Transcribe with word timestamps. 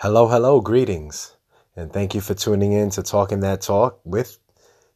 Hello, 0.00 0.28
hello, 0.28 0.60
greetings. 0.60 1.36
And 1.74 1.90
thank 1.90 2.14
you 2.14 2.20
for 2.20 2.34
tuning 2.34 2.72
in 2.72 2.90
to 2.90 3.02
Talking 3.02 3.40
That 3.40 3.62
Talk 3.62 3.98
with 4.04 4.38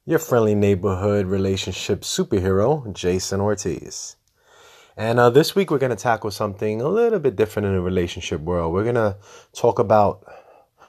your 0.04 0.18
friendly 0.18 0.54
neighborhood 0.54 1.24
relationship 1.24 2.02
superhero, 2.02 2.92
Jason 2.92 3.40
Ortiz. 3.40 4.16
And 4.98 5.18
uh, 5.18 5.30
this 5.30 5.54
week 5.54 5.70
we're 5.70 5.78
going 5.78 5.88
to 5.88 5.96
tackle 5.96 6.30
something 6.30 6.82
a 6.82 6.88
little 6.88 7.18
bit 7.18 7.34
different 7.34 7.64
in 7.64 7.72
the 7.76 7.80
relationship 7.80 8.42
world. 8.42 8.74
We're 8.74 8.82
going 8.82 8.96
to 8.96 9.16
talk 9.54 9.78
about 9.78 10.22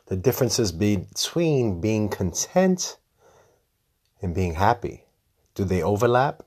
the 0.07 0.17
differences 0.17 0.73
between 0.73 1.79
being 1.79 2.09
content 2.09 2.97
and 4.21 4.35
being 4.35 4.55
happy. 4.55 5.05
Do 5.55 5.63
they 5.63 5.81
overlap? 5.81 6.43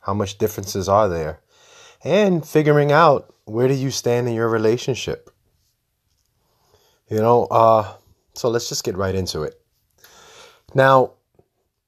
How 0.00 0.12
much 0.12 0.36
differences 0.36 0.86
are 0.86 1.08
there? 1.08 1.40
And 2.04 2.46
figuring 2.46 2.92
out 2.92 3.34
where 3.46 3.68
do 3.68 3.74
you 3.74 3.90
stand 3.90 4.28
in 4.28 4.34
your 4.34 4.50
relationship? 4.50 5.31
You 7.12 7.20
know, 7.20 7.44
uh, 7.44 7.92
so 8.32 8.48
let's 8.48 8.70
just 8.70 8.84
get 8.84 8.96
right 8.96 9.14
into 9.14 9.42
it. 9.42 9.60
Now, 10.74 11.12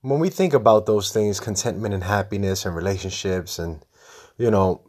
when 0.03 0.21
we 0.21 0.29
think 0.29 0.53
about 0.53 0.85
those 0.85 1.15
things, 1.15 1.41
contentment 1.41 1.95
and 1.95 2.05
happiness 2.05 2.67
and 2.67 2.77
relationships, 2.77 3.59
and, 3.59 3.83
you 4.37 4.51
know, 4.51 4.83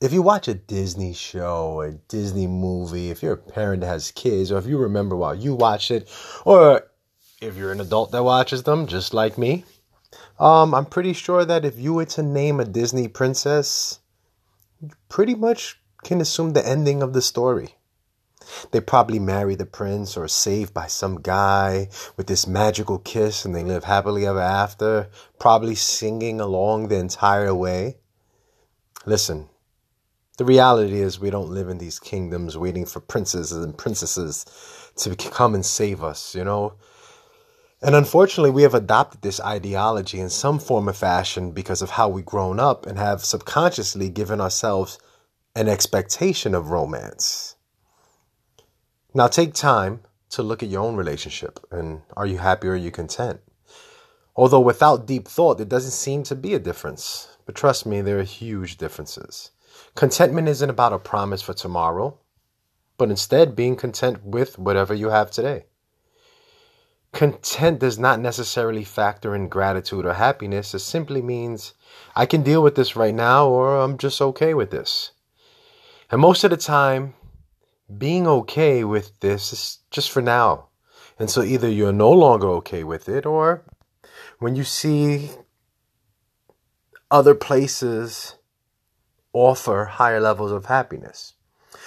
if 0.00 0.14
you 0.14 0.22
watch 0.22 0.48
a 0.48 0.54
Disney 0.54 1.12
show, 1.12 1.82
a 1.82 1.92
Disney 2.08 2.46
movie, 2.46 3.10
if 3.10 3.22
you're 3.22 3.34
a 3.34 3.36
parent 3.36 3.82
that 3.82 3.88
has 3.88 4.10
kids, 4.10 4.50
or 4.50 4.56
if 4.56 4.64
you 4.64 4.78
remember 4.78 5.14
while 5.14 5.34
you 5.34 5.54
watched 5.54 5.90
it, 5.90 6.08
or 6.46 6.88
if 7.42 7.58
you're 7.58 7.72
an 7.72 7.80
adult 7.82 8.10
that 8.12 8.24
watches 8.24 8.62
them, 8.62 8.86
just 8.86 9.12
like 9.12 9.36
me, 9.36 9.66
um, 10.40 10.74
I'm 10.74 10.86
pretty 10.86 11.12
sure 11.12 11.44
that 11.44 11.66
if 11.66 11.78
you 11.78 11.92
were 11.92 12.06
to 12.06 12.22
name 12.22 12.58
a 12.58 12.64
Disney 12.64 13.06
princess, 13.06 13.98
you 14.80 14.88
pretty 15.10 15.34
much 15.34 15.78
can 16.04 16.22
assume 16.22 16.54
the 16.54 16.66
ending 16.66 17.02
of 17.02 17.12
the 17.12 17.20
story. 17.20 17.74
They 18.70 18.80
probably 18.80 19.18
marry 19.18 19.54
the 19.54 19.66
prince 19.66 20.16
or 20.16 20.28
saved 20.28 20.72
by 20.72 20.86
some 20.86 21.20
guy 21.20 21.88
with 22.16 22.26
this 22.26 22.46
magical 22.46 22.98
kiss 22.98 23.44
and 23.44 23.54
they 23.54 23.64
live 23.64 23.84
happily 23.84 24.26
ever 24.26 24.40
after, 24.40 25.08
probably 25.38 25.74
singing 25.74 26.40
along 26.40 26.88
the 26.88 26.96
entire 26.96 27.54
way. 27.54 27.98
Listen, 29.06 29.48
the 30.38 30.44
reality 30.44 31.00
is 31.00 31.18
we 31.18 31.30
don't 31.30 31.50
live 31.50 31.68
in 31.68 31.78
these 31.78 31.98
kingdoms 31.98 32.56
waiting 32.56 32.86
for 32.86 33.00
princes 33.00 33.52
and 33.52 33.76
princesses 33.76 34.46
to 34.96 35.14
come 35.16 35.54
and 35.54 35.66
save 35.66 36.02
us, 36.02 36.34
you 36.34 36.44
know? 36.44 36.74
And 37.80 37.94
unfortunately, 37.94 38.50
we 38.50 38.62
have 38.62 38.74
adopted 38.74 39.22
this 39.22 39.40
ideology 39.40 40.18
in 40.18 40.30
some 40.30 40.58
form 40.58 40.88
or 40.88 40.92
fashion 40.92 41.52
because 41.52 41.80
of 41.80 41.90
how 41.90 42.08
we've 42.08 42.24
grown 42.24 42.58
up 42.58 42.86
and 42.86 42.98
have 42.98 43.24
subconsciously 43.24 44.10
given 44.10 44.40
ourselves 44.40 44.98
an 45.54 45.68
expectation 45.68 46.54
of 46.54 46.70
romance. 46.70 47.56
Now 49.18 49.26
take 49.26 49.52
time 49.52 50.02
to 50.30 50.44
look 50.44 50.62
at 50.62 50.68
your 50.68 50.84
own 50.84 50.94
relationship 50.94 51.58
and 51.72 52.02
are 52.16 52.24
you 52.24 52.38
happy 52.38 52.68
or 52.68 52.74
are 52.74 52.76
you 52.76 52.92
content? 52.92 53.40
Although 54.36 54.60
without 54.60 55.06
deep 55.06 55.26
thought, 55.26 55.56
there 55.56 55.66
doesn't 55.66 55.90
seem 55.90 56.22
to 56.22 56.36
be 56.36 56.54
a 56.54 56.60
difference. 56.60 57.36
But 57.44 57.56
trust 57.56 57.84
me, 57.84 58.00
there 58.00 58.20
are 58.20 58.22
huge 58.22 58.76
differences. 58.76 59.50
Contentment 59.96 60.46
isn't 60.46 60.70
about 60.70 60.92
a 60.92 61.00
promise 61.00 61.42
for 61.42 61.52
tomorrow, 61.52 62.16
but 62.96 63.10
instead 63.10 63.56
being 63.56 63.74
content 63.74 64.24
with 64.24 64.56
whatever 64.56 64.94
you 64.94 65.08
have 65.08 65.32
today. 65.32 65.64
Content 67.10 67.80
does 67.80 67.98
not 67.98 68.20
necessarily 68.20 68.84
factor 68.84 69.34
in 69.34 69.48
gratitude 69.48 70.06
or 70.06 70.14
happiness. 70.14 70.74
It 70.74 70.78
simply 70.78 71.22
means 71.22 71.74
I 72.14 72.24
can 72.24 72.44
deal 72.44 72.62
with 72.62 72.76
this 72.76 72.94
right 72.94 73.16
now 73.16 73.48
or 73.48 73.78
I'm 73.78 73.98
just 73.98 74.22
okay 74.22 74.54
with 74.54 74.70
this. 74.70 75.10
And 76.08 76.20
most 76.20 76.44
of 76.44 76.50
the 76.50 76.56
time, 76.56 77.14
being 77.96 78.26
okay 78.26 78.84
with 78.84 79.18
this 79.20 79.52
is 79.52 79.78
just 79.90 80.10
for 80.10 80.20
now. 80.20 80.68
And 81.18 81.30
so 81.30 81.42
either 81.42 81.68
you're 81.68 81.92
no 81.92 82.12
longer 82.12 82.48
okay 82.48 82.84
with 82.84 83.08
it, 83.08 83.26
or 83.26 83.64
when 84.38 84.54
you 84.54 84.64
see 84.64 85.30
other 87.10 87.34
places 87.34 88.34
offer 89.32 89.84
higher 89.84 90.20
levels 90.20 90.52
of 90.52 90.66
happiness. 90.66 91.34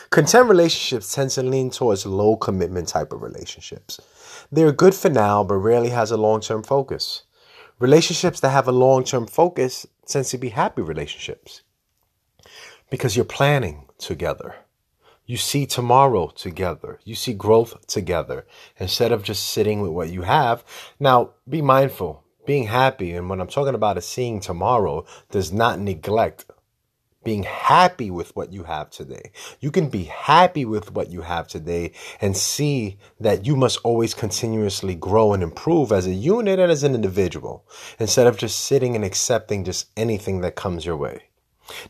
Content 0.10 0.50
relationships 0.50 1.14
tend 1.14 1.30
to 1.32 1.44
lean 1.44 1.70
towards 1.70 2.06
low 2.06 2.36
commitment 2.36 2.88
type 2.88 3.14
of 3.14 3.22
relationships. 3.22 4.00
They're 4.52 4.72
good 4.72 4.94
for 4.94 5.10
now, 5.10 5.44
but 5.44 5.56
rarely 5.56 5.90
has 5.90 6.12
a 6.12 6.18
long 6.18 6.42
term 6.42 6.64
focus. 6.64 7.24
Relationships 7.80 8.40
that 8.42 8.50
have 8.50 8.68
a 8.68 8.74
long 8.74 9.04
term 9.04 9.26
focus 9.28 9.86
tend 10.06 10.26
to 10.26 10.38
be 10.38 10.50
happy 10.50 10.82
relationships 10.82 11.62
because 12.90 13.16
you're 13.16 13.26
planning 13.26 13.88
together. 13.98 14.56
You 15.32 15.38
see 15.38 15.66
tomorrow 15.66 16.28
together. 16.28 17.00
You 17.06 17.16
see 17.16 17.34
growth 17.34 17.88
together 17.88 18.46
instead 18.78 19.14
of 19.14 19.24
just 19.24 19.48
sitting 19.48 19.80
with 19.80 19.92
what 19.92 20.10
you 20.10 20.24
have. 20.24 20.66
Now, 21.00 21.36
be 21.48 21.62
mindful. 21.62 22.26
Being 22.46 22.66
happy, 22.66 23.14
and 23.14 23.30
when 23.30 23.40
I'm 23.40 23.48
talking 23.48 23.74
about 23.74 23.98
a 23.98 24.02
seeing 24.02 24.42
tomorrow, 24.42 25.06
does 25.30 25.54
not 25.54 25.80
neglect 25.80 26.48
being 27.24 27.44
happy 27.44 28.12
with 28.12 28.36
what 28.36 28.52
you 28.52 28.66
have 28.66 28.90
today. 28.90 29.32
You 29.62 29.72
can 29.72 29.88
be 29.88 30.04
happy 30.04 30.66
with 30.66 30.92
what 30.92 31.10
you 31.10 31.22
have 31.22 31.48
today 31.48 31.94
and 32.20 32.36
see 32.36 32.98
that 33.22 33.46
you 33.46 33.56
must 33.56 33.80
always 33.86 34.14
continuously 34.14 34.96
grow 34.96 35.32
and 35.32 35.44
improve 35.44 35.94
as 35.94 36.08
a 36.08 36.14
unit 36.14 36.60
and 36.60 36.70
as 36.70 36.84
an 36.84 36.94
individual 36.94 37.66
instead 38.00 38.28
of 38.28 38.36
just 38.36 38.60
sitting 38.60 38.98
and 38.98 39.06
accepting 39.06 39.64
just 39.64 39.92
anything 39.96 40.42
that 40.42 40.58
comes 40.58 40.86
your 40.86 40.98
way. 40.98 41.31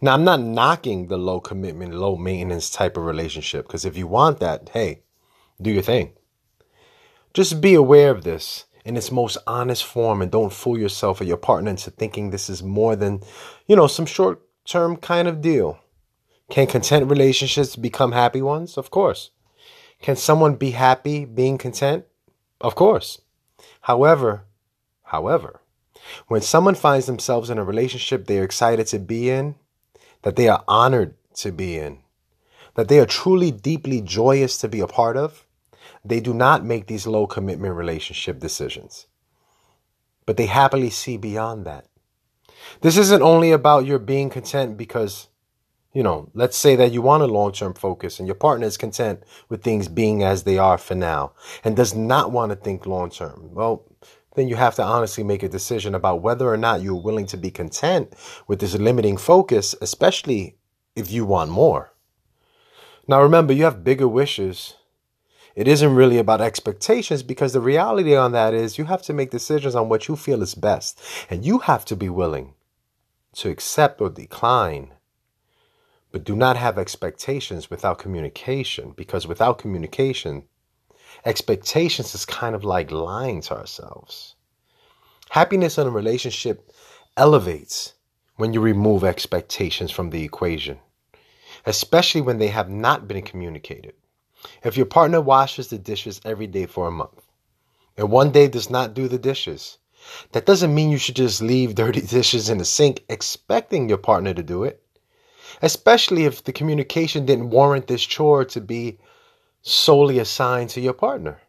Now, 0.02 0.14
I'm 0.14 0.24
not 0.24 0.42
knocking 0.42 1.08
the 1.08 1.18
low 1.18 1.40
commitment, 1.40 1.94
low 1.94 2.16
maintenance 2.16 2.70
type 2.70 2.98
of 2.98 3.04
relationship 3.04 3.68
because 3.68 3.86
if 3.86 3.98
you 3.98 4.08
want 4.08 4.40
that, 4.40 4.70
hey, 4.74 5.02
do 5.62 5.72
your 5.72 5.84
thing. 5.84 6.14
Just 7.34 7.62
be 7.62 7.74
aware 7.76 8.12
of 8.12 8.24
this 8.24 8.66
in 8.84 8.98
its 8.98 9.12
most 9.12 9.38
honest 9.48 9.86
form 9.86 10.22
and 10.22 10.32
don't 10.32 10.52
fool 10.52 10.78
yourself 10.78 11.22
or 11.22 11.24
your 11.24 11.38
partner 11.38 11.70
into 11.70 11.92
thinking 11.92 12.30
this 12.30 12.50
is 12.50 12.64
more 12.64 12.96
than, 12.96 13.22
you 13.68 13.76
know, 13.76 13.88
some 13.88 14.06
short 14.06 14.42
term 14.66 14.98
kind 14.98 15.28
of 15.28 15.42
deal. 15.42 15.80
Can 16.50 16.68
content 16.68 17.10
relationships 17.10 17.76
become 17.76 18.12
happy 18.12 18.42
ones? 18.42 18.78
Of 18.78 18.92
course. 18.92 19.32
Can 20.02 20.16
someone 20.16 20.56
be 20.56 20.72
happy 20.72 21.26
being 21.26 21.58
content? 21.58 22.06
Of 22.60 22.76
course. 22.76 23.22
However, 23.82 24.46
however, 25.04 25.62
when 26.28 26.42
someone 26.42 26.76
finds 26.76 27.06
themselves 27.06 27.50
in 27.50 27.58
a 27.58 27.64
relationship 27.64 28.26
they're 28.26 28.44
excited 28.44 28.88
to 28.88 29.00
be 29.00 29.30
in, 29.30 29.56
that 30.24 30.36
they 30.36 30.48
are 30.48 30.64
honored 30.68 31.16
to 31.36 31.52
be 31.52 31.78
in, 31.78 32.00
that 32.76 32.88
they 32.88 33.00
are 33.00 33.06
truly 33.06 33.52
deeply 33.52 34.02
joyous 34.02 34.58
to 34.60 34.68
be 34.68 34.80
a 34.80 34.88
part 34.88 35.18
of, 35.18 35.46
they 36.04 36.20
do 36.20 36.34
not 36.34 36.66
make 36.66 36.88
these 36.88 37.08
low 37.08 37.28
commitment 37.28 37.76
relationship 37.76 38.40
decisions. 38.40 39.08
But 40.26 40.38
they 40.38 40.46
happily 40.46 40.90
see 40.90 41.18
beyond 41.18 41.66
that. 41.66 41.86
This 42.82 42.98
isn't 42.98 43.22
only 43.22 43.52
about 43.52 43.86
your 43.86 44.00
being 44.00 44.30
content 44.30 44.78
because, 44.78 45.28
you 45.94 46.04
know, 46.04 46.30
let's 46.34 46.58
say 46.58 46.76
that 46.76 46.92
you 46.92 47.02
want 47.02 47.24
a 47.24 47.28
long 47.28 47.52
term 47.52 47.74
focus 47.74 48.20
and 48.20 48.28
your 48.28 48.36
partner 48.36 48.68
is 48.68 48.78
content 48.78 49.24
with 49.50 49.64
things 49.64 49.88
being 49.88 50.24
as 50.24 50.44
they 50.44 50.58
are 50.58 50.78
for 50.78 50.96
now 50.96 51.34
and 51.64 51.76
does 51.76 51.96
not 51.96 52.32
want 52.32 52.52
to 52.52 52.56
think 52.56 52.86
long 52.86 53.10
term. 53.10 53.50
Well, 53.54 53.84
then 54.36 54.48
you 54.48 54.56
have 54.56 54.76
to 54.76 54.84
honestly 54.84 55.24
make 55.24 55.44
a 55.44 55.50
decision 55.50 55.94
about 55.94 56.22
whether 56.22 56.48
or 56.48 56.58
not 56.58 56.82
you're 56.82 56.96
willing 56.96 57.26
to 57.28 57.38
be 57.38 57.52
content 57.52 58.14
with 58.48 58.60
this 58.60 58.76
limiting 58.76 59.18
focus, 59.18 59.76
especially 59.82 60.58
if 60.96 61.12
you 61.12 61.26
want 61.26 61.52
more. 61.52 61.94
Now, 63.08 63.22
remember, 63.22 63.54
you 63.54 63.66
have 63.66 63.84
bigger 63.84 64.08
wishes. 64.08 64.76
It 65.56 65.68
isn't 65.68 65.96
really 65.96 66.18
about 66.18 66.40
expectations 66.40 67.24
because 67.24 67.52
the 67.52 67.60
reality 67.60 68.16
on 68.16 68.32
that 68.32 68.54
is 68.54 68.78
you 68.78 68.86
have 68.86 69.02
to 69.04 69.14
make 69.14 69.32
decisions 69.32 69.76
on 69.76 69.90
what 69.90 70.08
you 70.08 70.16
feel 70.16 70.42
is 70.42 70.56
best, 70.56 71.02
and 71.30 71.46
you 71.46 71.60
have 71.60 71.84
to 71.86 71.96
be 71.96 72.08
willing 72.10 72.54
to 73.34 73.50
accept 73.50 74.00
or 74.00 74.10
decline. 74.10 74.94
But 76.12 76.24
do 76.24 76.36
not 76.36 76.58
have 76.58 76.78
expectations 76.78 77.70
without 77.70 78.00
communication 78.00 78.94
because 78.96 79.28
without 79.28 79.58
communication, 79.58 80.44
Expectations 81.26 82.16
is 82.16 82.26
kind 82.26 82.56
of 82.56 82.64
like 82.64 82.92
lying 82.92 83.42
to 83.42 83.56
ourselves. 83.56 84.36
Happiness 85.30 85.78
in 85.78 85.88
a 85.88 85.92
relationship 85.92 86.72
elevates 87.16 87.94
when 88.38 88.54
you 88.54 88.60
remove 88.60 89.04
expectations 89.04 89.92
from 89.92 90.10
the 90.10 90.24
equation, 90.24 90.80
especially 91.66 92.22
when 92.22 92.38
they 92.38 92.48
have 92.48 92.70
not 92.70 93.08
been 93.08 93.22
communicated. 93.22 93.94
If 94.64 94.76
your 94.76 94.88
partner 94.88 95.22
washes 95.22 95.68
the 95.68 95.78
dishes 95.78 96.20
every 96.26 96.48
day 96.48 96.66
for 96.66 96.88
a 96.88 96.92
month 96.92 97.22
and 97.96 98.10
one 98.10 98.32
day 98.32 98.48
does 98.48 98.70
not 98.70 98.94
do 98.94 99.08
the 99.08 99.20
dishes, 99.20 99.78
that 100.32 100.48
doesn't 100.48 100.74
mean 100.74 100.90
you 100.90 100.98
should 100.98 101.16
just 101.16 101.42
leave 101.42 101.76
dirty 101.76 102.02
dishes 102.18 102.50
in 102.50 102.58
the 102.58 102.66
sink 102.66 103.04
expecting 103.08 103.88
your 103.88 104.00
partner 104.00 104.34
to 104.34 104.42
do 104.42 104.64
it, 104.64 104.84
especially 105.62 106.26
if 106.26 106.44
the 106.44 106.52
communication 106.52 107.26
didn't 107.26 107.52
warrant 107.52 107.86
this 107.86 108.04
chore 108.04 108.44
to 108.46 108.60
be 108.60 108.98
solely 109.62 110.20
assigned 110.20 110.70
to 110.72 110.82
your 110.82 110.94
partner. 110.94 111.40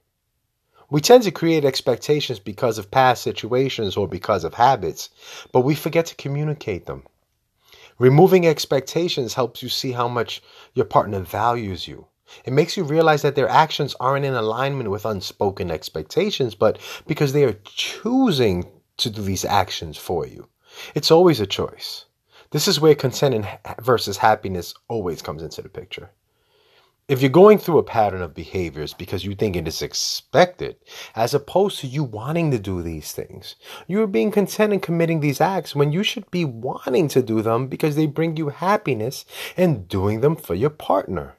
We 0.91 1.00
tend 1.00 1.23
to 1.25 1.31
create 1.31 1.64
expectations 1.64 2.38
because 2.38 2.79
of 2.79 2.91
past 2.91 3.23
situations 3.23 3.97
or 3.97 4.06
because 4.06 4.44
of 4.44 4.55
habits, 4.55 5.09
but 5.53 5.61
we 5.62 5.75
forget 5.75 6.06
to 6.06 6.14
communicate 6.17 6.87
them. 6.87 7.05
Removing 7.99 8.47
expectations 8.47 9.35
helps 9.35 9.62
you 9.62 9.69
see 9.69 9.93
how 9.93 10.09
much 10.09 10.43
your 10.75 10.87
partner 10.87 11.20
values 11.20 11.88
you 11.88 12.06
It 12.44 12.53
makes 12.53 12.76
you 12.76 12.85
realize 12.85 13.23
that 13.23 13.35
their 13.35 13.49
actions 13.49 13.94
aren't 14.00 14.25
in 14.25 14.35
alignment 14.35 14.91
with 14.91 15.05
unspoken 15.05 15.70
expectations, 15.70 16.55
but 16.55 16.79
because 17.06 17.32
they 17.32 17.44
are 17.44 17.58
choosing 17.65 18.70
to 18.99 19.11
do 19.11 19.23
these 19.23 19.44
actions 19.44 19.99
for 19.99 20.26
you. 20.26 20.49
It's 20.94 21.11
always 21.11 21.41
a 21.41 21.47
choice. 21.47 22.06
This 22.50 22.69
is 22.69 22.81
where 22.81 22.94
content 22.94 23.47
versus 23.81 24.17
happiness 24.17 24.75
always 24.88 25.23
comes 25.23 25.43
into 25.43 25.62
the 25.62 25.69
picture. 25.69 26.11
If 27.12 27.20
you're 27.20 27.29
going 27.29 27.59
through 27.59 27.76
a 27.76 27.82
pattern 27.82 28.23
of 28.23 28.32
behaviors 28.32 28.94
because 28.94 29.23
you 29.23 29.35
think 29.35 29.55
it 29.55 29.69
is 29.69 29.82
expected, 29.82 30.76
as 31.14 31.35
opposed 31.35 31.79
to 31.81 31.87
you 31.87 32.05
wanting 32.05 32.50
to 32.53 32.59
do 32.59 32.81
these 32.81 33.12
things, 33.12 33.55
you're 33.87 34.06
being 34.06 34.31
content 34.31 34.73
in 34.73 34.81
committing 34.81 35.20
these 35.20 35.38
acts 35.38 35.76
when 35.76 35.93
you 35.93 36.05
should 36.05 36.31
be 36.31 36.47
wanting 36.47 37.09
to 37.09 37.20
do 37.20 37.43
them 37.43 37.69
because 37.69 37.97
they 37.97 38.06
bring 38.06 38.38
you 38.38 38.49
happiness 38.49 39.26
and 39.59 39.88
doing 39.88 40.23
them 40.23 40.37
for 40.37 40.55
your 40.55 40.70
partner. 40.70 41.35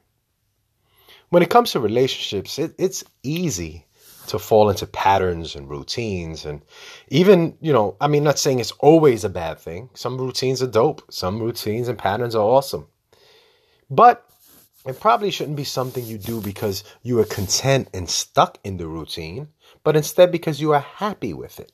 When 1.29 1.41
it 1.41 1.49
comes 1.49 1.71
to 1.71 1.79
relationships, 1.79 2.59
it, 2.59 2.75
it's 2.77 3.03
easy 3.23 3.87
to 4.27 4.37
fall 4.37 4.69
into 4.69 4.85
patterns 4.85 5.55
and 5.55 5.67
routines 5.67 6.45
and 6.45 6.61
even 7.07 7.57
you 7.61 7.73
know 7.73 7.97
i 7.99 8.07
mean 8.07 8.23
not 8.23 8.39
saying 8.39 8.59
it's 8.59 8.71
always 8.73 9.23
a 9.23 9.29
bad 9.29 9.57
thing. 9.57 9.89
Some 9.95 10.19
routines 10.19 10.61
are 10.61 10.67
dope. 10.67 11.01
Some 11.11 11.41
routines 11.41 11.87
and 11.87 11.97
patterns 11.97 12.35
are 12.35 12.43
awesome. 12.43 12.85
But 13.89 14.23
it 14.85 14.99
probably 14.99 15.31
shouldn't 15.31 15.57
be 15.57 15.63
something 15.63 16.05
you 16.05 16.17
do 16.17 16.41
because 16.41 16.83
you 17.01 17.19
are 17.19 17.25
content 17.25 17.89
and 17.93 18.09
stuck 18.09 18.57
in 18.63 18.77
the 18.77 18.87
routine 18.87 19.47
but 19.83 19.95
instead 19.95 20.31
because 20.31 20.61
you 20.61 20.71
are 20.71 20.79
happy 20.79 21.33
with 21.33 21.59
it 21.59 21.71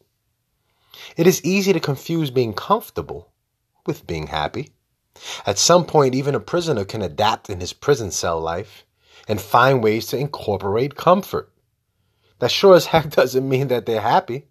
it 1.17 1.27
is 1.27 1.43
easy 1.43 1.73
to 1.73 1.79
confuse 1.79 2.31
being 2.31 2.53
comfortable 2.53 3.31
with 3.85 4.07
being 4.07 4.27
happy 4.27 4.69
at 5.45 5.57
some 5.57 5.85
point 5.85 6.15
even 6.15 6.35
a 6.35 6.39
prisoner 6.39 6.85
can 6.85 7.01
adapt 7.01 7.49
in 7.49 7.59
his 7.59 7.73
prison 7.73 8.11
cell 8.11 8.39
life 8.39 8.85
and 9.27 9.39
find 9.39 9.83
ways 9.83 10.07
to 10.07 10.17
incorporate 10.17 10.95
comfort 10.95 11.51
that 12.39 12.51
sure 12.51 12.75
as 12.75 12.87
heck 12.87 13.09
doesn't 13.15 13.47
mean 13.47 13.67
that 13.67 13.85
they're 13.85 14.01
happy. 14.01 14.45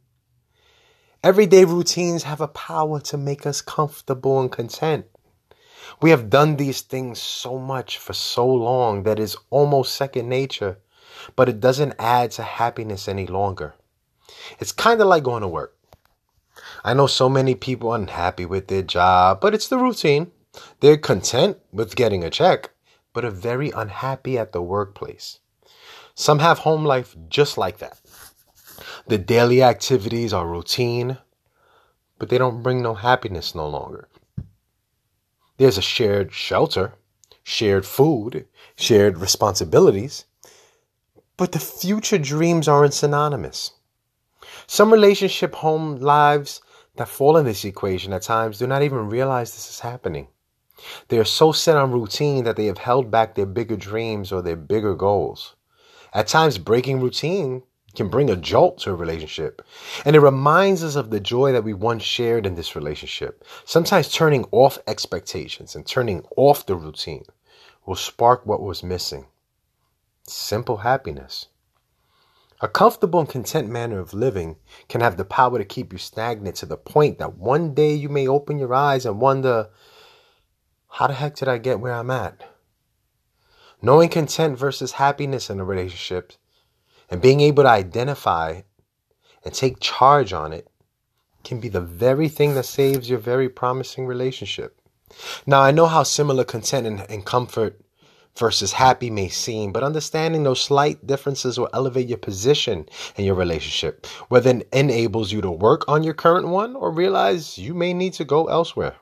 Everyday 1.24 1.64
routines 1.64 2.22
have 2.22 2.40
a 2.40 2.48
power 2.48 3.00
to 3.00 3.16
make 3.16 3.44
us 3.44 3.60
comfortable 3.60 4.40
and 4.40 4.52
content. 4.52 5.06
We 6.00 6.10
have 6.10 6.30
done 6.30 6.56
these 6.56 6.80
things 6.80 7.20
so 7.20 7.58
much 7.58 7.98
for 7.98 8.12
so 8.12 8.46
long 8.46 9.02
that 9.02 9.18
it's 9.18 9.36
almost 9.50 9.94
second 9.94 10.28
nature, 10.28 10.78
but 11.36 11.48
it 11.48 11.60
doesn't 11.60 11.94
add 11.98 12.30
to 12.32 12.42
happiness 12.42 13.08
any 13.08 13.26
longer. 13.26 13.74
It's 14.58 14.72
kind 14.72 15.00
of 15.00 15.08
like 15.08 15.22
going 15.22 15.42
to 15.42 15.48
work. 15.48 15.74
I 16.84 16.94
know 16.94 17.06
so 17.06 17.28
many 17.28 17.54
people 17.54 17.92
unhappy 17.92 18.44
with 18.44 18.68
their 18.68 18.82
job, 18.82 19.40
but 19.40 19.54
it's 19.54 19.68
the 19.68 19.78
routine. 19.78 20.32
They're 20.80 20.96
content 20.96 21.58
with 21.72 21.96
getting 21.96 22.24
a 22.24 22.30
check, 22.30 22.70
but 23.12 23.24
are 23.24 23.30
very 23.30 23.70
unhappy 23.70 24.38
at 24.38 24.52
the 24.52 24.62
workplace. 24.62 25.40
Some 26.14 26.40
have 26.40 26.58
home 26.58 26.84
life 26.84 27.16
just 27.28 27.56
like 27.58 27.78
that. 27.78 28.00
The 29.06 29.18
daily 29.18 29.62
activities 29.62 30.32
are 30.32 30.46
routine, 30.46 31.18
but 32.18 32.28
they 32.28 32.38
don't 32.38 32.62
bring 32.62 32.82
no 32.82 32.94
happiness 32.94 33.54
no 33.54 33.68
longer. 33.68 34.08
There's 35.58 35.76
a 35.76 35.82
shared 35.82 36.32
shelter, 36.32 36.94
shared 37.42 37.84
food, 37.84 38.46
shared 38.76 39.18
responsibilities, 39.18 40.24
but 41.36 41.50
the 41.50 41.58
future 41.58 42.18
dreams 42.18 42.68
aren't 42.68 42.94
synonymous. 42.94 43.72
Some 44.68 44.92
relationship 44.92 45.56
home 45.56 45.96
lives 45.96 46.60
that 46.94 47.08
fall 47.08 47.36
in 47.36 47.44
this 47.44 47.64
equation 47.64 48.12
at 48.12 48.22
times 48.22 48.58
do 48.58 48.66
not 48.68 48.82
even 48.82 49.10
realize 49.10 49.52
this 49.52 49.68
is 49.68 49.80
happening. 49.80 50.28
They 51.08 51.18
are 51.18 51.24
so 51.24 51.50
set 51.50 51.76
on 51.76 51.90
routine 51.90 52.44
that 52.44 52.54
they 52.54 52.66
have 52.66 52.78
held 52.78 53.10
back 53.10 53.34
their 53.34 53.46
bigger 53.46 53.76
dreams 53.76 54.30
or 54.30 54.42
their 54.42 54.56
bigger 54.56 54.94
goals. 54.94 55.56
At 56.12 56.28
times, 56.28 56.58
breaking 56.58 57.00
routine 57.00 57.64
can 57.98 58.08
bring 58.08 58.30
a 58.30 58.36
jolt 58.36 58.78
to 58.78 58.90
a 58.90 58.94
relationship. 58.94 59.60
And 60.06 60.16
it 60.16 60.20
reminds 60.20 60.82
us 60.82 60.96
of 60.96 61.10
the 61.10 61.20
joy 61.20 61.52
that 61.52 61.64
we 61.64 61.74
once 61.74 62.02
shared 62.02 62.46
in 62.46 62.54
this 62.54 62.74
relationship. 62.74 63.44
Sometimes 63.66 64.10
turning 64.10 64.46
off 64.52 64.78
expectations 64.86 65.74
and 65.74 65.86
turning 65.86 66.24
off 66.36 66.64
the 66.64 66.76
routine 66.76 67.24
will 67.84 67.96
spark 67.96 68.46
what 68.46 68.62
was 68.62 68.82
missing 68.82 69.26
simple 70.30 70.78
happiness. 70.78 71.46
A 72.60 72.68
comfortable 72.68 73.20
and 73.20 73.28
content 73.28 73.68
manner 73.68 73.98
of 73.98 74.12
living 74.12 74.56
can 74.88 75.00
have 75.00 75.16
the 75.16 75.24
power 75.24 75.58
to 75.58 75.64
keep 75.64 75.92
you 75.92 75.98
stagnant 75.98 76.56
to 76.56 76.66
the 76.66 76.76
point 76.76 77.18
that 77.18 77.38
one 77.38 77.72
day 77.72 77.94
you 77.94 78.08
may 78.08 78.28
open 78.28 78.58
your 78.58 78.74
eyes 78.74 79.06
and 79.06 79.20
wonder, 79.20 79.70
how 80.90 81.06
the 81.06 81.14
heck 81.14 81.36
did 81.36 81.48
I 81.48 81.58
get 81.58 81.80
where 81.80 81.94
I'm 81.94 82.10
at? 82.10 82.44
Knowing 83.80 84.08
content 84.08 84.58
versus 84.58 84.92
happiness 84.92 85.48
in 85.48 85.60
a 85.60 85.64
relationship 85.64 86.32
and 87.10 87.20
being 87.20 87.40
able 87.40 87.62
to 87.62 87.68
identify 87.68 88.62
and 89.44 89.54
take 89.54 89.80
charge 89.80 90.32
on 90.32 90.52
it 90.52 90.68
can 91.44 91.60
be 91.60 91.68
the 91.68 91.80
very 91.80 92.28
thing 92.28 92.54
that 92.54 92.66
saves 92.66 93.08
your 93.08 93.18
very 93.18 93.48
promising 93.48 94.06
relationship. 94.06 94.80
Now, 95.46 95.62
I 95.62 95.70
know 95.70 95.86
how 95.86 96.02
similar 96.02 96.44
content 96.44 96.86
and, 96.86 97.00
and 97.10 97.24
comfort 97.24 97.80
versus 98.36 98.72
happy 98.72 99.10
may 99.10 99.28
seem, 99.28 99.72
but 99.72 99.82
understanding 99.82 100.42
those 100.42 100.60
slight 100.60 101.06
differences 101.06 101.58
will 101.58 101.70
elevate 101.72 102.08
your 102.08 102.18
position 102.18 102.86
in 103.16 103.24
your 103.24 103.34
relationship, 103.34 104.06
whether 104.28 104.50
it 104.50 104.68
enables 104.72 105.32
you 105.32 105.40
to 105.40 105.50
work 105.50 105.84
on 105.88 106.02
your 106.02 106.14
current 106.14 106.48
one 106.48 106.76
or 106.76 106.90
realize 106.90 107.58
you 107.58 107.74
may 107.74 107.92
need 107.92 108.12
to 108.14 108.24
go 108.24 108.46
elsewhere. 108.46 108.94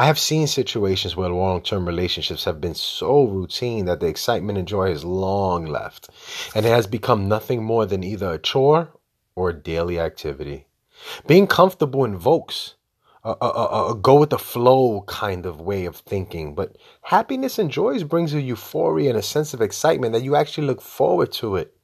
I 0.00 0.06
have 0.06 0.18
seen 0.18 0.46
situations 0.46 1.14
where 1.14 1.28
long 1.28 1.60
term 1.60 1.84
relationships 1.84 2.44
have 2.44 2.58
been 2.58 2.74
so 2.74 3.24
routine 3.24 3.84
that 3.84 4.00
the 4.00 4.06
excitement 4.06 4.56
and 4.56 4.66
joy 4.66 4.88
has 4.88 5.04
long 5.04 5.66
left, 5.66 6.08
and 6.54 6.64
it 6.64 6.70
has 6.70 6.86
become 6.86 7.28
nothing 7.28 7.62
more 7.62 7.84
than 7.84 8.02
either 8.02 8.32
a 8.32 8.38
chore 8.38 8.94
or 9.36 9.50
a 9.50 9.62
daily 9.62 10.00
activity. 10.00 10.66
Being 11.26 11.46
comfortable 11.46 12.06
invokes 12.06 12.76
a, 13.24 13.36
a, 13.42 13.46
a, 13.46 13.90
a 13.90 13.94
go 13.94 14.18
with 14.18 14.30
the 14.30 14.38
flow 14.38 15.02
kind 15.02 15.44
of 15.44 15.60
way 15.60 15.84
of 15.84 15.96
thinking, 15.96 16.54
but 16.54 16.78
happiness 17.02 17.58
and 17.58 17.70
joy 17.70 18.02
brings 18.04 18.32
a 18.32 18.40
euphoria 18.40 19.10
and 19.10 19.18
a 19.18 19.22
sense 19.22 19.52
of 19.52 19.60
excitement 19.60 20.14
that 20.14 20.24
you 20.24 20.34
actually 20.34 20.66
look 20.66 20.80
forward 20.80 21.30
to 21.32 21.56
it. 21.56 21.76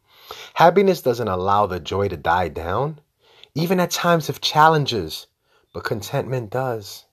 Happiness 0.55 1.03
doesn't 1.03 1.29
allow 1.29 1.67
the 1.67 1.81
joy 1.81 2.09
to 2.09 2.17
die 2.17 2.49
down, 2.49 2.99
even 3.55 3.79
at 3.79 3.91
times 3.91 4.31
of 4.31 4.41
challenges, 4.41 5.27
but 5.75 5.85
contentment 5.85 6.49
does. 6.49 7.06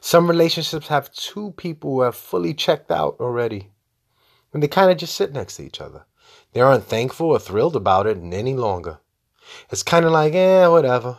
Some 0.00 0.28
relationships 0.28 0.88
have 0.88 1.12
two 1.12 1.52
people 1.56 1.90
who 1.90 2.00
have 2.02 2.16
fully 2.16 2.54
checked 2.54 2.90
out 2.90 3.16
already. 3.20 3.70
And 4.52 4.62
they 4.62 4.68
kind 4.68 4.90
of 4.90 4.98
just 4.98 5.14
sit 5.14 5.32
next 5.32 5.56
to 5.56 5.64
each 5.64 5.80
other. 5.80 6.04
They 6.52 6.60
aren't 6.60 6.84
thankful 6.84 7.28
or 7.28 7.38
thrilled 7.38 7.76
about 7.76 8.06
it 8.06 8.18
any 8.18 8.54
longer. 8.54 8.98
It's 9.70 9.82
kind 9.82 10.04
of 10.04 10.12
like, 10.12 10.34
eh, 10.34 10.66
whatever. 10.66 11.18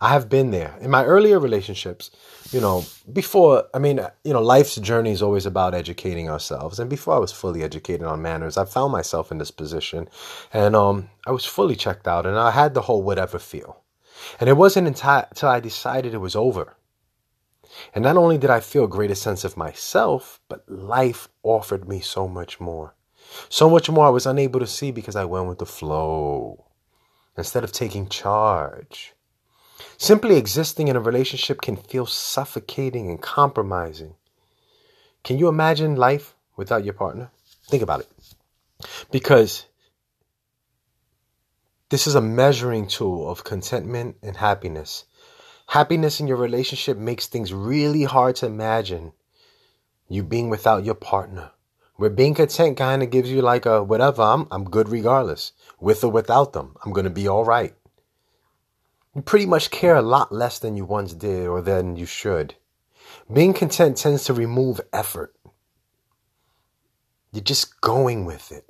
I 0.00 0.10
have 0.10 0.28
been 0.28 0.52
there. 0.52 0.76
In 0.80 0.90
my 0.90 1.04
earlier 1.04 1.40
relationships, 1.40 2.10
you 2.52 2.60
know, 2.60 2.84
before, 3.12 3.64
I 3.74 3.78
mean, 3.78 4.00
you 4.22 4.32
know, 4.32 4.40
life's 4.40 4.76
journey 4.76 5.10
is 5.10 5.22
always 5.22 5.44
about 5.44 5.74
educating 5.74 6.30
ourselves. 6.30 6.78
And 6.78 6.88
before 6.88 7.14
I 7.14 7.18
was 7.18 7.32
fully 7.32 7.62
educated 7.62 8.06
on 8.06 8.22
manners, 8.22 8.56
I 8.56 8.64
found 8.64 8.92
myself 8.92 9.32
in 9.32 9.38
this 9.38 9.50
position. 9.50 10.08
And 10.52 10.76
um, 10.76 11.10
I 11.26 11.32
was 11.32 11.44
fully 11.44 11.74
checked 11.74 12.06
out 12.06 12.26
and 12.26 12.38
I 12.38 12.52
had 12.52 12.74
the 12.74 12.82
whole 12.82 13.02
whatever 13.02 13.38
feel. 13.38 13.82
And 14.40 14.48
it 14.48 14.56
wasn't 14.56 14.86
until 14.86 15.48
I 15.48 15.60
decided 15.60 16.14
it 16.14 16.18
was 16.18 16.36
over 16.36 16.76
and 17.94 18.02
not 18.04 18.16
only 18.16 18.38
did 18.38 18.50
I 18.50 18.60
feel 18.60 18.84
a 18.84 18.88
greater 18.88 19.14
sense 19.14 19.44
of 19.44 19.56
myself, 19.56 20.40
but 20.48 20.68
life 20.68 21.28
offered 21.42 21.88
me 21.88 22.00
so 22.00 22.28
much 22.28 22.60
more. 22.60 22.94
So 23.48 23.68
much 23.68 23.90
more 23.90 24.06
I 24.06 24.10
was 24.10 24.26
unable 24.26 24.60
to 24.60 24.66
see 24.66 24.90
because 24.90 25.16
I 25.16 25.24
went 25.24 25.48
with 25.48 25.58
the 25.58 25.66
flow 25.66 26.66
instead 27.36 27.64
of 27.64 27.72
taking 27.72 28.08
charge. 28.08 29.14
Simply 29.96 30.36
existing 30.36 30.88
in 30.88 30.96
a 30.96 31.00
relationship 31.00 31.60
can 31.60 31.76
feel 31.76 32.06
suffocating 32.06 33.10
and 33.10 33.20
compromising. 33.20 34.14
Can 35.22 35.38
you 35.38 35.48
imagine 35.48 35.96
life 35.96 36.34
without 36.56 36.84
your 36.84 36.94
partner? 36.94 37.30
Think 37.66 37.82
about 37.82 38.00
it. 38.00 38.08
Because 39.10 39.66
this 41.90 42.06
is 42.06 42.14
a 42.14 42.20
measuring 42.20 42.86
tool 42.86 43.30
of 43.30 43.44
contentment 43.44 44.16
and 44.22 44.36
happiness. 44.36 45.04
Happiness 45.72 46.18
in 46.18 46.26
your 46.26 46.38
relationship 46.38 46.96
makes 46.96 47.26
things 47.26 47.52
really 47.52 48.04
hard 48.04 48.36
to 48.36 48.46
imagine 48.46 49.12
you 50.08 50.22
being 50.22 50.48
without 50.48 50.82
your 50.82 50.94
partner. 50.94 51.50
Where 51.96 52.08
being 52.08 52.32
content 52.32 52.78
kind 52.78 53.02
of 53.02 53.10
gives 53.10 53.30
you 53.30 53.42
like 53.42 53.66
a 53.66 53.82
whatever, 53.82 54.22
I'm, 54.22 54.48
I'm 54.50 54.64
good 54.64 54.88
regardless. 54.88 55.52
With 55.78 56.02
or 56.02 56.10
without 56.10 56.54
them, 56.54 56.74
I'm 56.82 56.94
going 56.94 57.04
to 57.04 57.10
be 57.10 57.28
all 57.28 57.44
right. 57.44 57.74
You 59.14 59.20
pretty 59.20 59.44
much 59.44 59.70
care 59.70 59.94
a 59.94 60.00
lot 60.00 60.32
less 60.32 60.58
than 60.58 60.74
you 60.74 60.86
once 60.86 61.12
did 61.12 61.46
or 61.46 61.60
than 61.60 61.96
you 61.96 62.06
should. 62.06 62.54
Being 63.30 63.52
content 63.52 63.98
tends 63.98 64.24
to 64.24 64.32
remove 64.32 64.80
effort. 64.90 65.34
You're 67.30 67.44
just 67.44 67.78
going 67.82 68.24
with 68.24 68.50
it. 68.52 68.66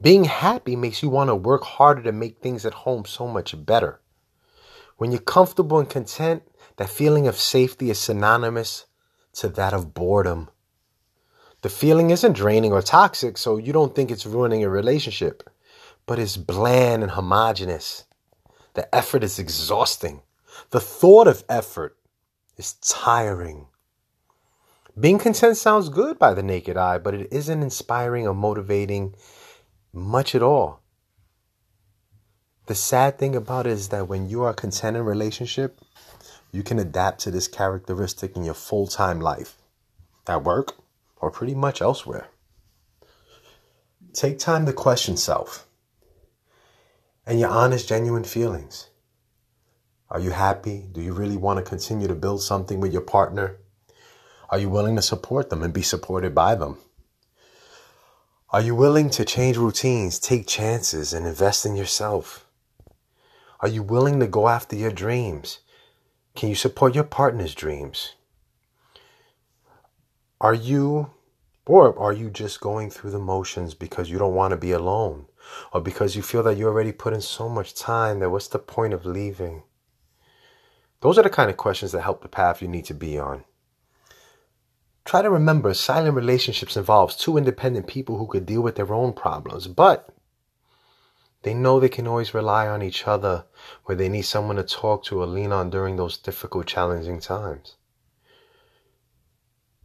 Being 0.00 0.24
happy 0.24 0.74
makes 0.74 1.00
you 1.00 1.10
want 1.10 1.28
to 1.28 1.36
work 1.36 1.62
harder 1.62 2.02
to 2.02 2.10
make 2.10 2.38
things 2.38 2.66
at 2.66 2.74
home 2.74 3.04
so 3.04 3.28
much 3.28 3.54
better. 3.64 4.01
When 4.96 5.10
you're 5.10 5.20
comfortable 5.20 5.78
and 5.78 5.88
content, 5.88 6.42
that 6.76 6.90
feeling 6.90 7.26
of 7.26 7.36
safety 7.36 7.90
is 7.90 7.98
synonymous 7.98 8.86
to 9.34 9.48
that 9.48 9.72
of 9.72 9.94
boredom. 9.94 10.48
The 11.62 11.68
feeling 11.68 12.10
isn't 12.10 12.32
draining 12.32 12.72
or 12.72 12.82
toxic, 12.82 13.38
so 13.38 13.56
you 13.56 13.72
don't 13.72 13.94
think 13.94 14.10
it's 14.10 14.26
ruining 14.26 14.60
your 14.60 14.70
relationship, 14.70 15.48
but 16.06 16.18
it's 16.18 16.36
bland 16.36 17.02
and 17.02 17.12
homogenous. 17.12 18.04
The 18.74 18.92
effort 18.94 19.22
is 19.22 19.38
exhausting. 19.38 20.22
The 20.70 20.80
thought 20.80 21.28
of 21.28 21.44
effort 21.48 21.96
is 22.56 22.74
tiring. 22.74 23.68
Being 24.98 25.18
content 25.18 25.56
sounds 25.56 25.88
good 25.88 26.18
by 26.18 26.34
the 26.34 26.42
naked 26.42 26.76
eye, 26.76 26.98
but 26.98 27.14
it 27.14 27.32
isn't 27.32 27.62
inspiring 27.62 28.26
or 28.26 28.34
motivating 28.34 29.14
much 29.92 30.34
at 30.34 30.42
all. 30.42 30.81
The 32.72 32.76
sad 32.76 33.18
thing 33.18 33.36
about 33.36 33.66
it 33.66 33.72
is 33.72 33.90
that 33.90 34.08
when 34.08 34.30
you 34.30 34.44
are 34.44 34.54
content 34.54 34.96
in 34.96 35.02
a 35.02 35.04
relationship, 35.04 35.78
you 36.52 36.62
can 36.62 36.78
adapt 36.78 37.20
to 37.20 37.30
this 37.30 37.46
characteristic 37.46 38.34
in 38.34 38.44
your 38.44 38.54
full-time 38.54 39.20
life, 39.20 39.58
at 40.26 40.42
work, 40.42 40.76
or 41.20 41.30
pretty 41.30 41.54
much 41.54 41.82
elsewhere. 41.82 42.28
Take 44.14 44.38
time 44.38 44.64
to 44.64 44.72
question 44.72 45.18
self 45.18 45.66
and 47.26 47.38
your 47.38 47.50
honest, 47.50 47.90
genuine 47.90 48.24
feelings. 48.24 48.88
Are 50.08 50.20
you 50.20 50.30
happy? 50.30 50.88
Do 50.90 51.02
you 51.02 51.12
really 51.12 51.36
want 51.36 51.58
to 51.58 51.68
continue 51.68 52.08
to 52.08 52.14
build 52.14 52.40
something 52.40 52.80
with 52.80 52.90
your 52.94 53.02
partner? 53.02 53.58
Are 54.48 54.58
you 54.58 54.70
willing 54.70 54.96
to 54.96 55.02
support 55.02 55.50
them 55.50 55.62
and 55.62 55.74
be 55.74 55.82
supported 55.82 56.34
by 56.34 56.54
them? 56.54 56.78
Are 58.48 58.62
you 58.62 58.74
willing 58.74 59.10
to 59.10 59.26
change 59.26 59.58
routines, 59.58 60.18
take 60.18 60.46
chances, 60.46 61.12
and 61.12 61.26
invest 61.26 61.66
in 61.66 61.76
yourself? 61.76 62.41
Are 63.62 63.68
you 63.68 63.84
willing 63.84 64.18
to 64.18 64.26
go 64.26 64.48
after 64.48 64.74
your 64.74 64.90
dreams? 64.90 65.60
Can 66.34 66.48
you 66.48 66.56
support 66.56 66.96
your 66.96 67.04
partner's 67.04 67.54
dreams? 67.54 68.16
Are 70.40 70.52
you, 70.54 71.12
or 71.64 71.96
are 71.96 72.12
you 72.12 72.28
just 72.28 72.60
going 72.60 72.90
through 72.90 73.12
the 73.12 73.20
motions 73.20 73.74
because 73.74 74.10
you 74.10 74.18
don't 74.18 74.34
want 74.34 74.50
to 74.50 74.56
be 74.56 74.72
alone? 74.72 75.26
Or 75.72 75.80
because 75.80 76.16
you 76.16 76.22
feel 76.22 76.42
that 76.42 76.56
you 76.56 76.66
already 76.66 76.90
put 76.90 77.12
in 77.12 77.20
so 77.20 77.48
much 77.48 77.74
time 77.74 78.18
that 78.18 78.30
what's 78.30 78.48
the 78.48 78.58
point 78.58 78.94
of 78.94 79.06
leaving? 79.06 79.62
Those 81.00 81.16
are 81.16 81.22
the 81.22 81.30
kind 81.30 81.48
of 81.48 81.56
questions 81.56 81.92
that 81.92 82.02
help 82.02 82.22
the 82.22 82.28
path 82.28 82.62
you 82.62 82.68
need 82.68 82.86
to 82.86 82.94
be 82.94 83.16
on. 83.16 83.44
Try 85.04 85.22
to 85.22 85.30
remember 85.30 85.72
silent 85.74 86.16
relationships 86.16 86.76
involves 86.76 87.14
two 87.14 87.36
independent 87.36 87.86
people 87.86 88.18
who 88.18 88.26
could 88.26 88.46
deal 88.46 88.60
with 88.60 88.74
their 88.74 88.92
own 88.92 89.12
problems, 89.12 89.68
but 89.68 90.08
they 91.42 91.54
know 91.54 91.80
they 91.80 91.88
can 91.88 92.06
always 92.06 92.34
rely 92.34 92.68
on 92.68 92.82
each 92.82 93.06
other 93.06 93.44
where 93.84 93.96
they 93.96 94.08
need 94.08 94.22
someone 94.22 94.56
to 94.56 94.62
talk 94.62 95.04
to 95.04 95.20
or 95.20 95.26
lean 95.26 95.52
on 95.52 95.70
during 95.70 95.96
those 95.96 96.16
difficult, 96.16 96.66
challenging 96.66 97.20
times. 97.20 97.76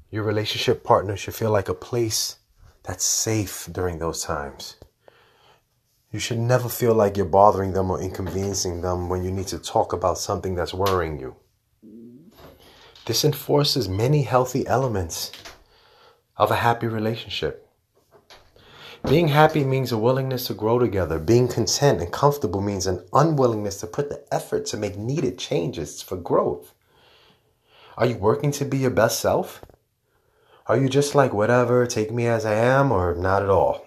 Your 0.10 0.24
relationship 0.24 0.84
partner 0.84 1.18
should 1.18 1.36
feel 1.36 1.52
like 1.52 1.68
a 1.68 1.74
place 1.74 2.38
that's 2.84 3.04
safe 3.04 3.68
during 3.72 4.00
those 4.00 4.24
times. 4.24 4.78
You 6.12 6.20
should 6.20 6.40
never 6.40 6.70
feel 6.70 6.94
like 6.94 7.18
you're 7.18 7.26
bothering 7.26 7.74
them 7.74 7.92
or 7.92 8.00
inconveniencing 8.00 8.82
them 8.82 9.10
when 9.10 9.24
you 9.24 9.32
need 9.32 9.48
to 9.48 9.60
talk 9.60 9.92
about 9.92 10.18
something 10.18 10.56
that's 10.56 10.74
worrying 10.74 11.20
you. 11.20 11.36
This 13.06 13.26
enforces 13.26 13.90
many 13.90 14.24
healthy 14.24 14.66
elements 14.68 15.32
of 16.38 16.52
a 16.52 16.56
happy 16.56 16.88
relationship. 16.88 17.67
Being 19.06 19.30
happy 19.30 19.63
means 19.63 19.92
a 19.92 19.98
willingness 19.98 20.48
to 20.48 20.54
grow 20.54 20.80
together. 20.80 21.20
Being 21.20 21.48
content 21.48 22.01
and 22.01 22.12
comfortable 22.12 22.62
means 22.62 22.88
an 22.88 23.06
unwillingness 23.13 23.80
to 23.82 23.88
put 23.88 24.10
the 24.10 24.24
effort 24.34 24.66
to 24.68 24.77
make 24.77 24.98
needed 24.98 25.38
changes 25.38 26.01
for 26.01 26.18
growth. 26.18 26.74
Are 27.96 28.06
you 28.06 28.18
working 28.18 28.51
to 28.51 28.66
be 28.66 28.80
your 28.80 28.92
best 28.92 29.20
self? 29.20 29.63
Are 30.66 30.77
you 30.77 30.89
just 30.89 31.16
like, 31.16 31.32
whatever, 31.32 31.88
take 31.88 32.12
me 32.12 32.27
as 32.27 32.46
I 32.46 32.56
am, 32.56 32.92
or 32.92 33.16
not 33.16 33.44
at 33.44 33.50
all? 33.50 33.86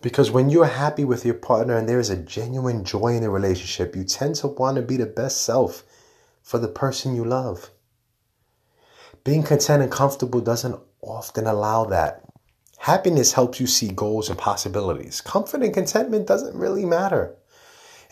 Because 0.00 0.30
when 0.30 0.50
you're 0.50 0.66
happy 0.66 1.04
with 1.04 1.24
your 1.24 1.34
partner 1.34 1.76
and 1.76 1.88
there 1.88 1.98
is 1.98 2.10
a 2.10 2.16
genuine 2.16 2.84
joy 2.84 3.14
in 3.14 3.22
the 3.22 3.30
relationship, 3.30 3.96
you 3.96 4.04
tend 4.04 4.36
to 4.36 4.46
want 4.46 4.76
to 4.76 4.82
be 4.82 4.96
the 4.96 5.06
best 5.06 5.40
self 5.40 5.82
for 6.42 6.58
the 6.58 6.68
person 6.68 7.16
you 7.16 7.24
love. 7.24 7.70
Being 9.24 9.42
content 9.42 9.82
and 9.82 9.90
comfortable 9.90 10.40
doesn't 10.40 10.78
often 11.02 11.46
allow 11.46 11.86
that. 11.86 12.25
Happiness 12.86 13.32
helps 13.32 13.58
you 13.58 13.66
see 13.66 13.88
goals 13.88 14.28
and 14.28 14.38
possibilities. 14.38 15.20
Comfort 15.20 15.60
and 15.60 15.74
contentment 15.74 16.28
doesn't 16.28 16.54
really 16.54 16.84
matter. 16.84 17.34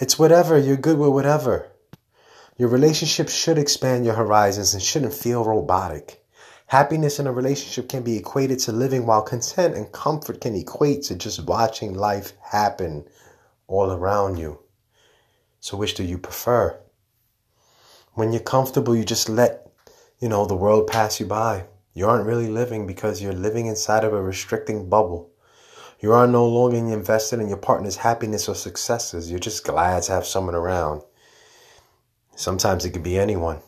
It's 0.01 0.19
whatever, 0.19 0.59
you're 0.59 0.77
good 0.77 0.99
with 0.99 1.11
whatever. 1.11 1.71
Your 2.57 2.71
relationship 2.71 3.29
should 3.29 3.57
expand 3.57 4.05
your 4.05 4.17
horizons 4.17 4.75
and 4.75 4.83
shouldn't 4.83 5.15
feel 5.15 5.45
robotic. 5.45 6.25
Happiness 6.67 7.21
in 7.21 7.29
a 7.29 7.33
relationship 7.33 7.89
can 7.89 8.03
be 8.03 8.17
equated 8.17 8.59
to 8.59 8.73
living, 8.73 9.07
while 9.07 9.23
content 9.23 9.77
and 9.77 9.93
comfort 9.93 10.41
can 10.41 10.57
equate 10.57 11.05
to 11.05 11.15
just 11.15 11.47
watching 11.47 11.95
life 11.95 12.33
happen 12.43 13.05
all 13.69 13.93
around 13.93 14.39
you. 14.39 14.59
So, 15.61 15.77
which 15.77 15.95
do 15.95 16.03
you 16.03 16.19
prefer? 16.19 16.77
When 18.15 18.33
you're 18.33 18.43
comfortable, 18.43 18.97
you 18.97 19.05
just 19.05 19.29
let 19.29 19.71
you 20.19 20.29
know, 20.29 20.47
the 20.47 20.57
world 20.57 20.89
pass 20.89 21.21
you 21.21 21.27
by. 21.27 21.67
You 21.95 22.09
aren't 22.09 22.27
really 22.27 22.49
living 22.49 22.89
because 22.89 23.23
you're 23.23 23.33
living 23.33 23.67
inside 23.67 24.03
of 24.03 24.13
a 24.13 24.21
restricting 24.21 24.89
bubble. 24.89 25.31
You 26.01 26.13
are 26.13 26.27
no 26.27 26.45
longer 26.47 26.77
invested 26.77 27.39
in 27.39 27.49
your 27.49 27.57
partner's 27.57 27.97
happiness 27.97 28.49
or 28.49 28.57
successes. 28.57 29.31
You're 29.31 29.39
just 29.39 29.65
glad 29.65 30.03
to 30.03 30.13
have 30.13 30.27
someone 30.27 30.57
around. 30.57 31.03
Sometimes 32.35 32.85
it 32.85 32.91
could 32.91 33.05
be 33.05 33.17
anyone. 33.17 33.61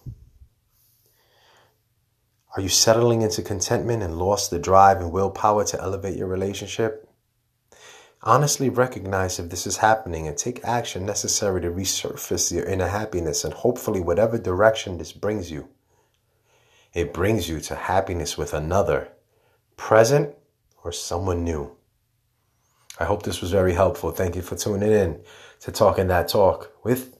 Are 2.56 2.62
you 2.62 2.68
settling 2.68 3.22
into 3.22 3.42
contentment 3.42 4.02
and 4.02 4.18
lost 4.18 4.50
the 4.50 4.58
drive 4.58 5.00
and 5.00 5.12
willpower 5.12 5.64
to 5.64 5.80
elevate 5.80 6.16
your 6.16 6.26
relationship? 6.26 7.08
Honestly 8.22 8.70
recognize 8.70 9.38
if 9.38 9.50
this 9.50 9.68
is 9.68 9.76
happening 9.76 10.26
and 10.26 10.36
take 10.36 10.64
action 10.64 11.06
necessary 11.06 11.60
to 11.60 11.70
resurface 11.70 12.50
your 12.50 12.64
inner 12.64 12.88
happiness 12.88 13.44
and 13.44 13.54
hopefully 13.54 14.00
whatever 14.00 14.36
direction 14.36 14.98
this 14.98 15.12
brings 15.12 15.50
you. 15.50 15.68
It 16.96 17.12
brings 17.12 17.46
you 17.46 17.60
to 17.60 17.74
happiness 17.74 18.38
with 18.38 18.54
another, 18.54 19.12
present 19.76 20.34
or 20.82 20.92
someone 20.92 21.44
new. 21.44 21.76
I 22.98 23.04
hope 23.04 23.22
this 23.22 23.42
was 23.42 23.50
very 23.50 23.74
helpful. 23.74 24.12
Thank 24.12 24.34
you 24.34 24.40
for 24.40 24.56
tuning 24.56 24.92
in 24.92 25.20
to 25.60 25.72
Talking 25.72 26.06
That 26.06 26.28
Talk 26.28 26.72
with 26.84 27.18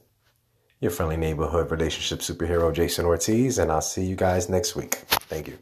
your 0.79 0.89
friendly 0.89 1.15
neighborhood 1.15 1.69
relationship 1.69 2.21
superhero, 2.21 2.73
Jason 2.73 3.05
Ortiz, 3.05 3.59
and 3.59 3.71
I'll 3.71 3.81
see 3.81 4.03
you 4.03 4.15
guys 4.15 4.49
next 4.49 4.75
week. 4.75 4.95
Thank 5.29 5.47
you. 5.47 5.59